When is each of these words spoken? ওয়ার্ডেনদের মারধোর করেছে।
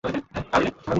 ওয়ার্ডেনদের 0.03 0.43
মারধোর 0.43 0.71
করেছে। 0.71 0.89